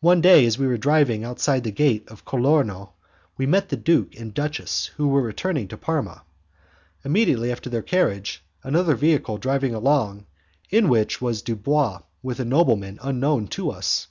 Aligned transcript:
One 0.00 0.20
day 0.20 0.44
as 0.44 0.58
we 0.58 0.66
were 0.66 0.76
driving 0.76 1.24
outside 1.24 1.64
the 1.64 1.70
Gate 1.70 2.06
of 2.10 2.26
Colorno, 2.26 2.92
we 3.38 3.46
met 3.46 3.70
the 3.70 3.78
duke 3.78 4.14
and 4.20 4.34
duchess 4.34 4.90
who 4.98 5.08
were 5.08 5.22
returning 5.22 5.68
to 5.68 5.78
Parma. 5.78 6.22
Immediately 7.02 7.50
after 7.50 7.70
their 7.70 7.80
carriage 7.80 8.44
another 8.62 8.94
vehicle 8.94 9.38
drove 9.38 9.64
along, 9.64 10.26
in 10.68 10.90
which 10.90 11.22
was 11.22 11.40
Dubois 11.40 12.00
with 12.22 12.40
a 12.40 12.44
nobleman 12.44 12.98
unknown 13.00 13.46
to 13.48 13.70
us. 13.70 14.08